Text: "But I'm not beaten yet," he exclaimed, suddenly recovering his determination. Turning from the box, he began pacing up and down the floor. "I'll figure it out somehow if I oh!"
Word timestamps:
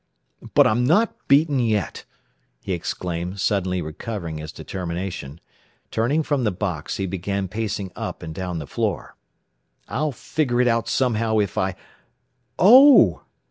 "But 0.55 0.65
I'm 0.65 0.83
not 0.83 1.15
beaten 1.27 1.59
yet," 1.59 2.05
he 2.59 2.73
exclaimed, 2.73 3.39
suddenly 3.39 3.83
recovering 3.83 4.39
his 4.39 4.51
determination. 4.51 5.39
Turning 5.91 6.23
from 6.23 6.43
the 6.43 6.49
box, 6.51 6.97
he 6.97 7.05
began 7.05 7.47
pacing 7.47 7.91
up 7.95 8.23
and 8.23 8.33
down 8.33 8.57
the 8.57 8.65
floor. 8.65 9.15
"I'll 9.87 10.11
figure 10.11 10.59
it 10.59 10.67
out 10.67 10.89
somehow 10.89 11.37
if 11.39 11.55
I 11.55 11.75
oh!" 12.57 13.23